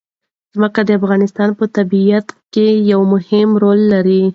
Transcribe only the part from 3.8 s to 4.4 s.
لري.